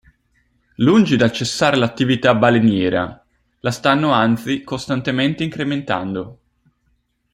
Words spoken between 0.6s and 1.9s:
Lungi dal cessare